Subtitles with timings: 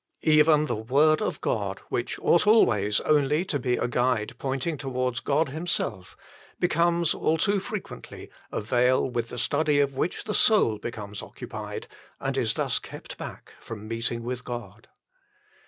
[0.23, 5.19] Even the Word of God which ought always only to be a guide pointing towards
[5.19, 6.17] God Himself
[6.59, 11.85] becomes all too frequently a veil with the study of which the soul becomes occupied,
[12.19, 14.87] and is thus kept back from meeting with God.